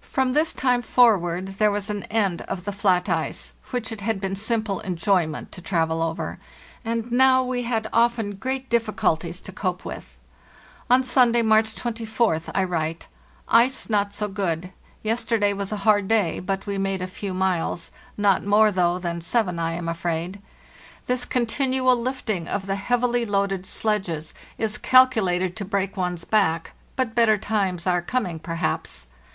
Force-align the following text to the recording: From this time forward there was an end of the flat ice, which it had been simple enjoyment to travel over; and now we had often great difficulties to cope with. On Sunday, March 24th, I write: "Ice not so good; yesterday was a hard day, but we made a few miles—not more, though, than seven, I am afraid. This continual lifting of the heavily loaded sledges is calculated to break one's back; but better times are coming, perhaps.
From 0.00 0.32
this 0.32 0.54
time 0.54 0.80
forward 0.80 1.48
there 1.58 1.70
was 1.70 1.90
an 1.90 2.04
end 2.04 2.40
of 2.48 2.64
the 2.64 2.72
flat 2.72 3.10
ice, 3.10 3.52
which 3.72 3.92
it 3.92 4.00
had 4.00 4.18
been 4.18 4.34
simple 4.34 4.80
enjoyment 4.80 5.52
to 5.52 5.60
travel 5.60 6.00
over; 6.02 6.38
and 6.82 7.12
now 7.12 7.42
we 7.44 7.64
had 7.64 7.86
often 7.92 8.36
great 8.36 8.70
difficulties 8.70 9.38
to 9.42 9.52
cope 9.52 9.84
with. 9.84 10.16
On 10.88 11.02
Sunday, 11.02 11.42
March 11.42 11.74
24th, 11.74 12.50
I 12.54 12.64
write: 12.64 13.06
"Ice 13.48 13.90
not 13.90 14.14
so 14.14 14.28
good; 14.28 14.72
yesterday 15.02 15.52
was 15.52 15.72
a 15.72 15.76
hard 15.84 16.08
day, 16.08 16.38
but 16.40 16.66
we 16.66 16.78
made 16.78 17.02
a 17.02 17.06
few 17.06 17.34
miles—not 17.34 18.42
more, 18.42 18.70
though, 18.70 18.98
than 18.98 19.20
seven, 19.20 19.58
I 19.58 19.74
am 19.74 19.90
afraid. 19.90 20.40
This 21.04 21.26
continual 21.26 21.96
lifting 21.96 22.48
of 22.48 22.64
the 22.66 22.76
heavily 22.76 23.26
loaded 23.26 23.66
sledges 23.66 24.32
is 24.56 24.78
calculated 24.78 25.54
to 25.56 25.66
break 25.66 25.98
one's 25.98 26.24
back; 26.24 26.72
but 26.96 27.14
better 27.14 27.36
times 27.36 27.86
are 27.86 28.00
coming, 28.00 28.38
perhaps. 28.38 29.08